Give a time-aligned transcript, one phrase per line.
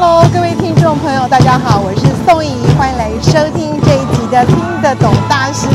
[0.00, 5.68] Hello，各位听众朋友，大家好，我是宋怡，欢迎来收听这一集的听得懂大师。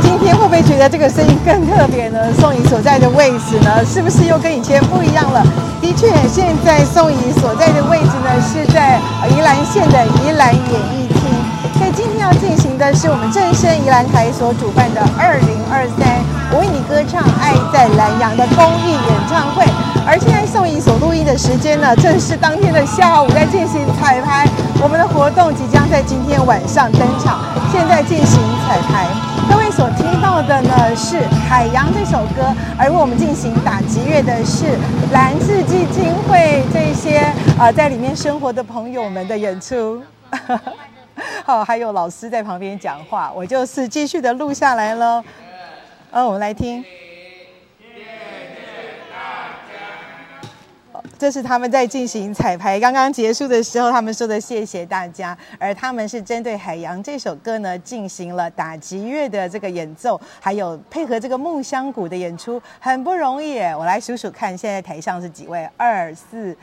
[0.00, 2.32] 今天会不会觉得这个声音更特别呢？
[2.40, 5.44] 宋怡所在的位置呢，是不是又跟以前不一样了？
[5.78, 11.28] 的确，现在宋怡所在的位置呢，是在宜兰县的宜兰演艺厅。
[11.76, 19.68] 所以今天要进行的是我们正声宜兰台所主办的二零二三“我为你歌唱，爱在南阳”的公益演唱会。
[20.08, 24.46] 而现在宋怡所录音的时间呢，正是当天的下午，在进行彩排。
[24.80, 29.08] 我们的活动即将在今天晚上登场，现在进行彩排。
[29.50, 31.16] 各位所听到的呢是
[31.48, 34.78] 《海洋》这首歌，而为我们进行打击乐的是
[35.12, 37.18] 兰智基金会这些
[37.58, 40.00] 啊、呃、在里面生活的朋友们的演出。
[41.44, 45.22] 好，还有老师在旁边讲话，我就是继续的录下来喽。
[46.12, 46.84] 嗯，我们来听。
[51.18, 55.36] 这是他们在进行彩排，刚刚结束的时候，他们说的谢谢大家。
[55.58, 63.58] 而他们是针对《海洋》这首歌呢，进行了打击乐的这个演奏，还有配合这个木箱鼓的演出，很不容易。
[63.60, 65.66] 我来数数看，现在台上是几位？
[65.76, 66.54] 二、四、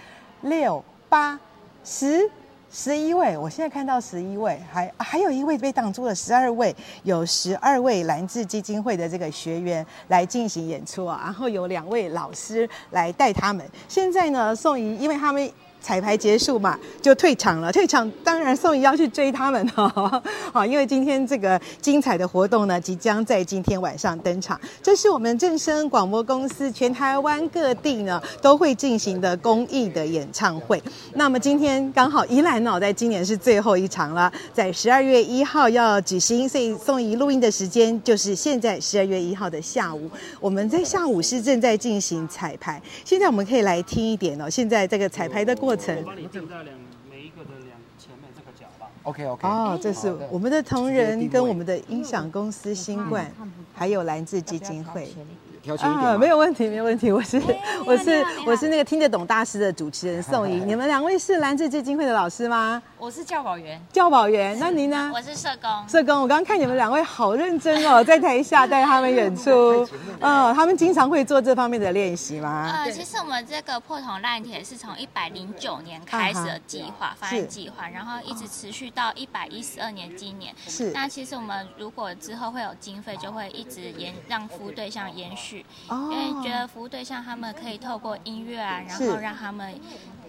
[0.41, 1.39] 六、八、
[1.83, 2.29] 十。
[2.75, 13.63] 十一位，我现在看到十一位，还还有一位被挡住了，十二位，有十二位蓝智基金会的这个学员来进行演出啊，然后有两位老师来带他们。
[13.87, 15.51] 现在呢，宋怡，因为他们。
[15.83, 17.69] 彩排结束嘛，就退场了。
[17.71, 20.23] 退场，当然宋怡要去追他们哈。
[20.53, 24.59] 好，因为今天这个精彩的活动呢，即将在今天晚上登场。
[24.81, 30.81] 这是我们正声广播公司全台湾各地呢都会进行的公益的演唱会。
[31.15, 40.09] 那么今天刚好依兰呢，在今年是最后一场了，在十二月一号要举行，所以宋怡录音的时间就是现在十二月一号的下午。
[40.39, 42.81] 我们在下午是正在进行彩排。
[43.03, 44.49] 现在我们可以来听一点哦。
[44.49, 45.72] 现在这个彩排的过。
[45.75, 46.75] 我帮你定在两
[47.09, 48.87] 每一个的两前面这个角吧。
[49.03, 49.47] OK OK。
[49.47, 53.31] 哦，这是我们的同仁跟我们的音响公司新冠，
[53.73, 55.13] 还有蓝智基金会。
[55.79, 57.09] 啊，没有问题，没有问题。
[57.09, 57.41] 我是
[57.85, 60.55] 我是我是那个听得懂大师的主持人宋怡。
[60.65, 62.83] 你们两位是蓝智基金会的老师吗？
[63.03, 63.77] 我是教保员。
[63.91, 65.11] 教保员，那您呢？
[65.13, 65.89] 我是社工。
[65.89, 69.85] 社工，我刚刚看你们两位好认真哦， 在台下带他们演出。
[70.21, 72.71] 嗯，他们经常会做这方面的练习吗？
[72.73, 80.55] 呃，其实我们这个破铜烂铁是从一百零九年开始的计划，发展计划，然后一直持续到一百一十二年今年。
[80.65, 80.91] 是。
[80.93, 85.65] 那其实我们如果之后会有经费，就会一直延让服务对象延续。
[85.91, 89.77] 因为觉得服务对象他们可以透过音乐啊，然后让他们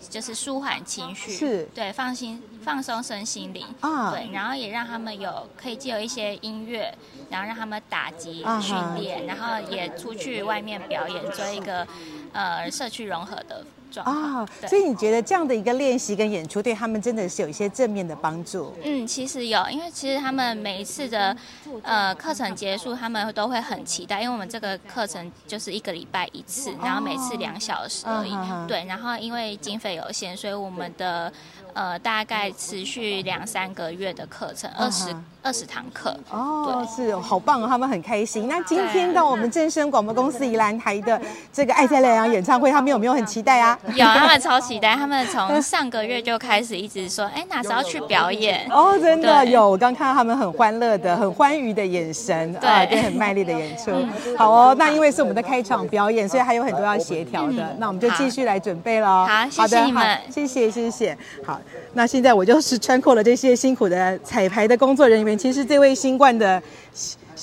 [0.09, 1.69] 就是舒缓情绪，是。
[1.75, 3.67] 对，放心放松身心灵。
[3.81, 6.93] 啊，对，然后也让他们有可以借由一些音乐，
[7.31, 11.87] 然后让他们打击训练，然后也出去外面表演，做一个
[12.33, 13.65] 呃社区融合的。
[14.03, 18.75] 啊、哦，所以你觉得这样的一个练习跟演出对他们真的是有一些正面的帮助？
[18.83, 21.37] 嗯，其实有，因为其实他们每一次的
[21.83, 28.33] 呃课程结束，他们都会很期待，因为我们这个课程就是一个礼拜一次，然后每次两小时而已。
[28.33, 31.33] 哦、对，然后因为经费有限，所以我们的
[31.73, 36.19] 呃大概持续两三个月的课程，二十二十堂课。
[36.31, 38.49] 哦，对是，好棒哦，他们很开心。
[38.49, 41.21] 那今天到我们正声广播公司宜兰台的
[41.53, 43.79] 这个爱在莱阳演唱会，他们有没有很期待啊？
[43.95, 44.95] 有，他们超期待。
[44.95, 48.67] 他们从上个月就开始一直说，哎，哪时候去表演？
[48.71, 49.69] 哦，真的有。
[49.69, 53.91] 我刚看到他们很欢乐的、很欢愉的眼神，对，对，很卖力的演出。
[54.37, 57.77] 好哦，那因为是我们的开场表演，所以还有很多要协调的。
[57.79, 59.27] 那我们就继续来准备喽。
[59.29, 61.17] 好，谢谢你们，谢谢，谢谢。
[61.45, 61.61] 好，
[61.93, 65.37] 那现在我就是 穿过了这些辛苦的彩排的工作人员。
[65.37, 66.63] 其实这位新冠的。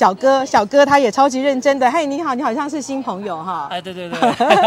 [0.01, 1.91] 小哥，小哥他也超级认真的。
[1.91, 3.67] 嘿，你好，你好像是新朋友哈。
[3.69, 4.19] 哎，对对对，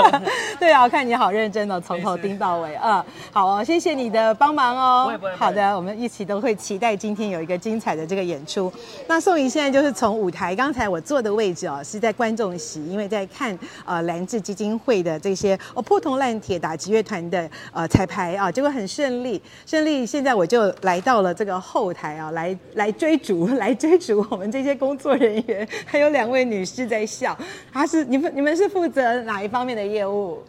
[0.60, 2.76] 对啊，我看你好认真哦，从头盯到尾。
[2.76, 5.18] 嗯，好哦，谢谢你的帮忙哦。
[5.36, 8.72] 好的，我们一起都会期待今天有一个精彩的这个演出。
[9.08, 20.06] 那宋怡现在就是从舞台，刚才我坐的位置哦，是在观众席，因为在看呃蓝智基金会的这些哦破铜烂铁打击乐团的呃彩排啊，结果很顺利，顺利。
[20.06, 25.12] 现在我就来到了这个后台啊，来来追逐， 来追逐我们这些工作。
[25.23, 27.36] 人员人员还有两位女士在笑，
[27.72, 30.42] 她是你们你们是负责哪一方面的业务？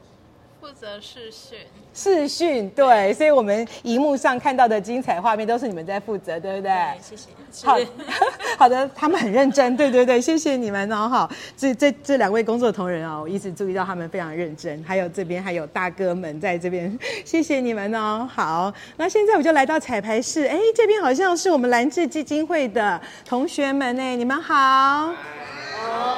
[0.66, 1.60] 负责视讯。
[1.94, 6.72] 视讯对，所以我们荧幕上看到的精彩画面都是你们在负责，对不对？
[6.72, 7.30] 对，谢谢。
[7.68, 7.78] 好，
[8.58, 11.08] 好的，他们很认真，对对对，谢谢你们哦。
[11.08, 14.84] 好，这这这两位工作同仁哦，我一直注意到他们非常认真。
[14.84, 18.28] 还有这边还有大哥们在这边， 谢谢你们哦。
[18.34, 25.14] 好，那现在我就来到彩排室，哎，这边好像是我们蓝智基金会的同学们呢，你们好。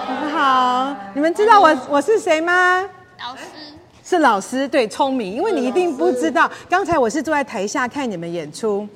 [0.08, 2.90] 你们好，你们知道我我是谁吗？
[3.20, 3.42] 老师
[4.10, 6.50] 是老师，对，聪明，因为你一定不知道。
[6.70, 8.88] 刚才我是坐在台下看你们演出，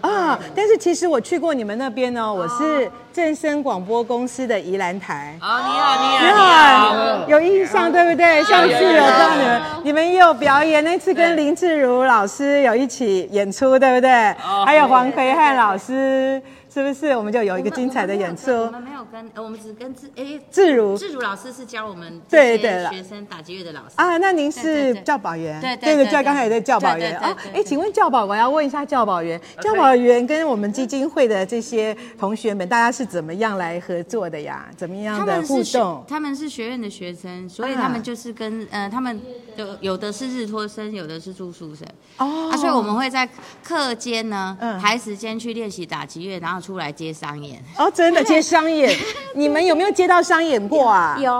[0.00, 2.32] 啊，但是其实我去过你们那边呢。
[2.32, 5.36] 我是正声广播公司的宜兰台。
[5.40, 8.44] 啊，你好，你好，你好，有印象对不对？
[8.44, 14.32] 上次有到你们，你们也有表演，那次跟林志如老师有一起演出，对不对？
[14.64, 16.40] 还有黄奎汉老师。
[16.76, 18.50] 是不是我们就有一个精彩的演出？
[18.50, 24.18] 我们没有跟，我们只跟志哎志如志如老师是教我们对对学生打击乐的老师啊。
[24.18, 25.58] 那您是教保员？
[25.58, 27.34] 对对对，刚才也在教保员啊。
[27.54, 34.68] 哎，请问教保，我要问一下教保员，教保员跟我们基金会的这些同学们，大家是怎么样来合作的呀？
[34.76, 36.04] 怎么样的互动？
[36.06, 39.18] 他们是学院的学生，所以他们就是跟呃，他们
[39.56, 42.50] 有有的是日托生，有的是住宿生哦。
[42.52, 43.26] 啊，所以我们会在
[43.62, 46.60] 课间呢排时间去练习打击乐，然后。
[46.66, 48.92] 出来接商演哦，真的接商演，
[49.36, 51.16] 你们有没有接到商演过啊？
[51.20, 51.30] 有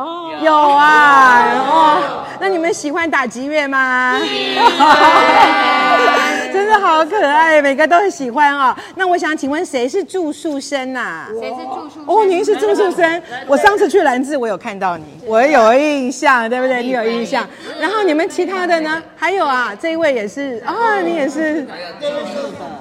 [0.41, 4.21] 有啊，哦，那你们喜欢打击乐吗？
[6.53, 8.75] 真的好可爱，每个都很喜欢哦。
[8.95, 11.27] 那我想请问，谁是住宿生呐？
[11.41, 12.05] 谁是住宿生？
[12.07, 13.23] 哦，您是住宿生。
[13.47, 16.83] 我上次去兰智，我有看到你，我有印象，对不对？
[16.83, 17.45] 你有印象。
[17.81, 19.03] 然后你们其他的呢？
[19.17, 21.67] 还有啊，这一位也是啊，你也是。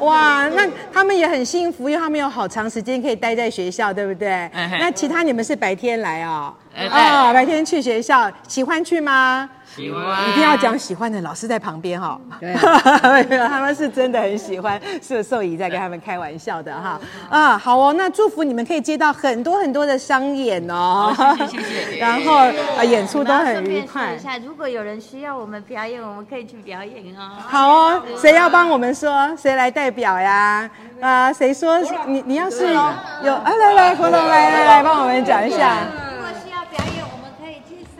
[0.02, 2.26] 哇，那他们也很幸福，因为他们有。
[2.36, 4.50] 好长时间可以待在学校，对不对？
[4.54, 6.54] 那其他你们是白天来哦？
[6.90, 9.50] 啊，白天去学校，喜欢去吗？
[9.76, 11.20] 喜欢，一定要讲喜欢的。
[11.22, 12.54] 老师在旁边哈，对，
[13.48, 17.00] 他们是真的很喜欢，是寿仪在跟他们开玩笑的哈。
[17.30, 21.14] 啊，好哦，那祝福你们可以接到很多很多的商演哦。
[21.40, 21.98] 谢谢谢谢。
[22.00, 22.36] 然后
[22.78, 24.14] 啊，演出都很愉快。
[24.14, 27.32] 一下，如果有人需要我们表演，我们可以去表演哦。
[27.48, 29.36] 好哦，谁要帮我们说？
[29.36, 30.70] 谁来代表呀？
[31.02, 33.52] 啊，谁说你你要是有啊？
[33.60, 35.78] 来来，国龙来来来，帮我们讲一下。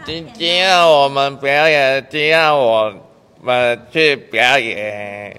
[0.06, 2.94] 今天我们表演，今天我
[3.42, 5.36] 们去表演。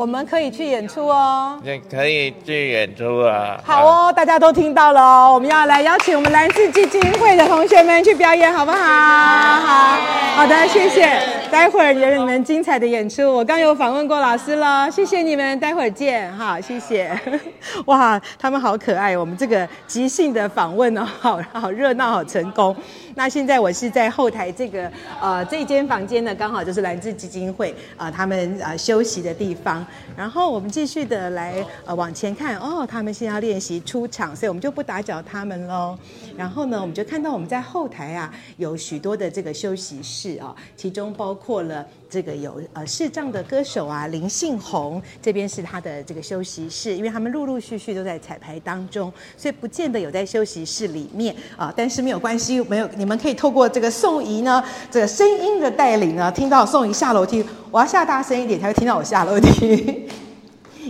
[0.00, 1.60] 啊，我们可以去演出哦。
[1.62, 3.60] 也可以去演出啊。
[3.62, 5.34] 好哦，大家都听到了哦。
[5.34, 8.78] 我们要来邀请我们兰智基金会的同学们去表演，好不好？
[8.78, 9.96] 好，
[10.36, 11.20] 好的，谢谢。
[11.50, 13.30] 待会儿有你们精彩的演出。
[13.30, 16.32] 我刚有访问过老师了，谢谢你们，待会儿见。
[16.32, 17.10] 好，谢谢。
[17.86, 19.16] 哇，他们好可爱。
[19.16, 22.74] 我们这个即兴的访问哦，好好热闹，好成功。
[23.20, 24.90] 那现在我是在后台这个
[25.20, 29.86] 呃这间房间呢，刚好就是兰智基金会啊、呃、他们呃休息的地方。
[30.16, 35.98] 然后我们继续的来呃往前看哦，他们现在要练习出场，所以我们就不打搅他们喽。
[36.34, 41.86] 然后呢，我们就看到我们在后台啊有许多的这个休息室啊、其中包括了。
[42.12, 51.72] 这个有呃视障的歌手啊，林信宏这边是他的这个休息室，因为他们陆陆续续都在彩排当中，所以不见得有在休息室里面啊。
[51.76, 60.08] 但是没有关系，没有你们们可以透过这个宋怡呢这个声音的带领呢，听到宋怡下楼梯，我要下大声一点才会听到我下楼梯。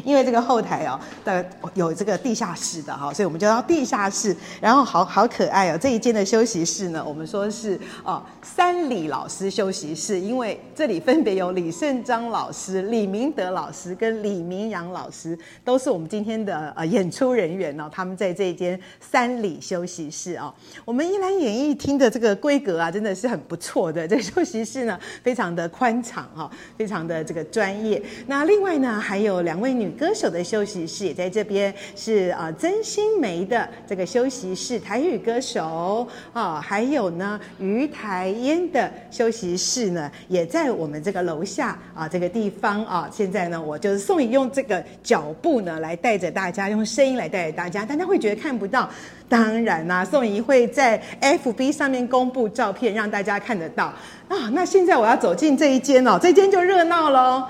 [0.05, 5.79] 因为这个后台哦的有这个地下室的哈，所以我们就到地下室，然后好好可爱哦。
[5.79, 17.89] 这一间的休息室呢，我们说是哦三李老师休息室，因为这里分别有李胜章老师、李明德老师跟李明阳老师，都是我们今天的呃演出人员哦。
[17.93, 20.53] 他们在这一间三李休息室哦，
[20.87, 24.09] 我们依兰演艺厅的这个规格啊，真的是很不错的。
[24.09, 28.03] 这休息室呢，非常的宽敞哈，非常的这个专业。
[28.27, 29.90] 那另外呢，还有两位女。
[29.93, 43.09] 歌手的休息室也在这边，是啊，曾心梅的这个休息室，台语歌手啊，还有呢，于台烟的休息室呢，也在我们这个楼下啊，这个地方啊。
[43.13, 48.89] 现在呢，我就是宋仪用这个脚步呢，来带着大家，用声音来带着大家，大家会觉得看不到。
[49.29, 53.85] 当然啦、啊，宋仪会在 FB 上面公布照片，让大家看得到
[54.27, 54.51] 啊。
[54.53, 57.47] 那现在我要走进这一间哦，这间就热闹喽。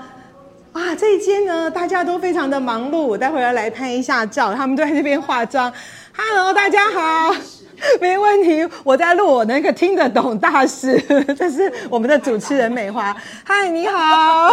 [0.73, 2.99] 哇，这一间呢，大家都非常的忙碌。
[2.99, 5.71] 我待会要来拍一下照，他们都在这边化妆。
[6.15, 7.35] Hello，大家好。
[7.99, 10.99] 没问题，我在录我那个听得懂大师，
[11.35, 13.15] 这是我们的主持人美华。
[13.43, 14.49] 嗨，你好，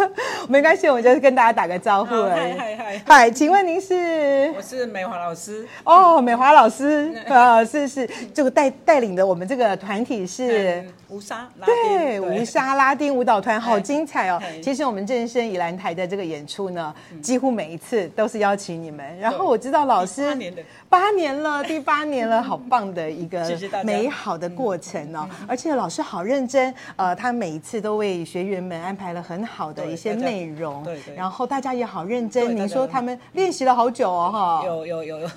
[0.48, 2.52] 没关系，我就是跟大家打个招呼而已。
[2.52, 4.52] 嗨嗨嗨，嗨，请问您是？
[4.56, 5.66] 我是美华老师。
[5.84, 10.84] 哦，美华老师，呃，是是，这个带带领的我们这个团体是。
[11.10, 14.40] 吴沙拉丁，对，吴沙拉丁舞蹈团好精彩哦！
[14.62, 19.04] 其实我们正声宜兰台的这个演出呢，几乎每一次都是邀请你们。
[19.18, 20.54] 然后我知道老师八年，
[20.88, 23.44] 八年了，第八年了，好棒的一个
[23.84, 25.28] 美好的过程哦！
[25.48, 31.16] 而且老师好认真，呃，他每一次都为学员们安排了很好的一些内容，对对。
[31.16, 35.28] 然后大家也好认真，你说他们练习了好久哦，哈，有有有有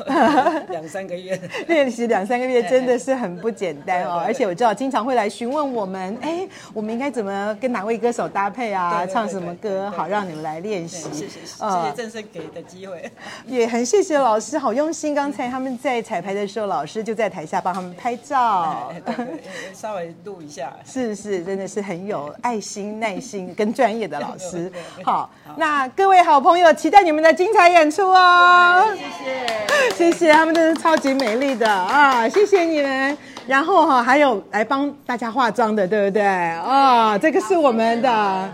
[0.69, 1.37] 两三个月，
[1.67, 4.21] 练习两三个月真的是很不简单哦！
[4.23, 5.63] 而且我知道经常会来询问。
[5.73, 9.03] 我们哎，我们应该怎么跟哪位歌手搭配啊？
[9.07, 11.07] 唱什么歌好让你们来练习？
[11.11, 13.09] 谢谢谢谢正声给的机会，
[13.47, 15.15] 也很谢谢老师，好用心。
[15.15, 20.73] 刚才他们在彩排的时候，老师就在台下帮他们拍照，对对对， 稍微录一下。
[20.85, 24.71] 是是，真的是很有爱心、耐心跟专业的老师。
[25.03, 28.85] 好，那各位好朋友，期待你们的精彩演出哦！
[28.95, 29.03] 谢
[29.95, 32.27] 谢 谢谢，他们真是超级美丽的啊！
[32.29, 33.17] 谢谢你们。
[33.45, 36.23] 然后哈，还有来帮大家化妆的，对不对？
[36.23, 38.49] 啊，这个是我们的。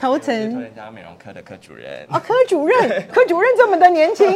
[0.00, 4.26] 头层，头人家美容科的科主任啊，科主任，科主任这么的年轻，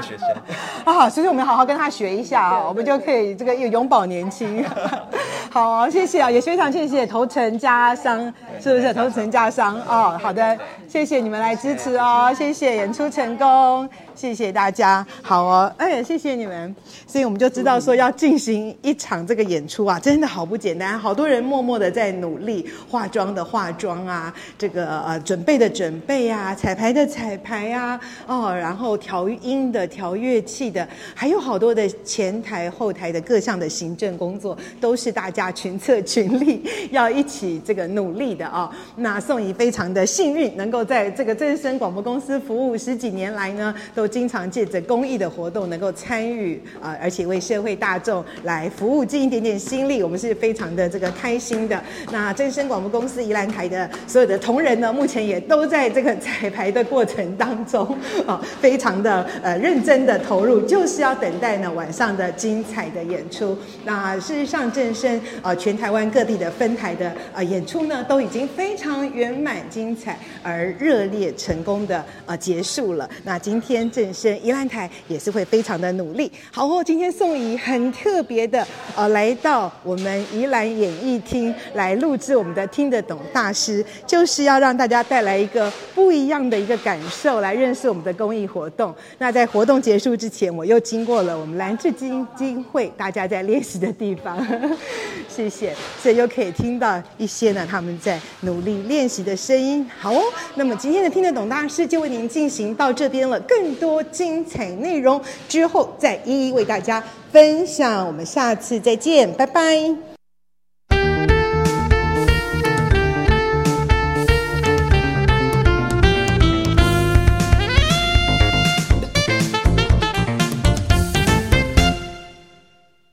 [0.00, 0.28] 学生。
[0.84, 4.64] 啊，所以我们好好跟他学一下啊，我们就可以这个永葆年轻。
[5.50, 8.92] 好，谢谢啊，也非常谢谢头层家商，是不是？
[8.92, 10.56] 头层家商哦，好的，
[10.88, 16.74] 谢谢你们来支持哦，谢谢，演出成功，谢谢大家，好哦，哎，谢谢你们，
[17.06, 23.96] 所以我们就知道说要进行一场这个演出啊，真的好不简单，好多人默默的在努力，化妆的化妆。
[24.06, 51.82] 啊，这个呃，准备的准备啊，彩排的彩排啊，哦，然后调音的调乐器的，还有好多的前台后台的各项的行政工作，都是大家群策群力，要一起这个努力的啊、那宋怡非常的幸运，能够在这个正声广播公司服务十几年来呢，都经常借着公益的活动能够参与啊、而且为社会大众来服务，尽一点点心力，我们是非常的这个开心的。
[52.10, 53.88] 那正声广播公司宜兰台的。
[54.06, 57.86] 所有的同仁呢，目前也都在这个彩排的过程当中
[58.26, 63.56] 啊，非常的呃认真的投入，就是要等待呢晚上的精彩的演出。
[63.84, 73.08] 那事实上，正声啊，全台湾各地的分台的呃演出呢，都已经非常圆满精彩而热烈成功的呃结束了。
[73.24, 76.30] 那今天正声宜兰台也是会非常的努力。
[76.52, 83.82] 好哦，今天宋怡很特别的呃来到我们宜兰演艺厅来录制我们的听得懂大师。
[84.06, 88.94] 就是要让大家带来一个不一样的一个感受，来认识我们的公益活动。
[89.16, 94.46] 那在活动结束之前，我又经过了我们兰智基金会大家在练习的地方，
[95.26, 99.88] 谢谢，所以又可以听到一些呢他们在努力练习的声音。
[99.98, 100.22] 好哦，
[100.56, 107.00] 那么今天的听得懂大师就为您进行到这边了，更多多精彩内容之后再一一为大家
[107.30, 108.04] 分享。
[108.04, 110.15] 我们下次再见，拜拜。